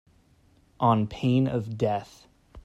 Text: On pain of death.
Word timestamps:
On 0.79 1.05
pain 1.05 1.45
of 1.47 1.77
death. 1.77 2.25